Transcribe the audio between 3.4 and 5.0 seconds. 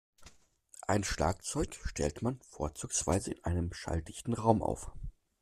einem schalldichten Raum auf.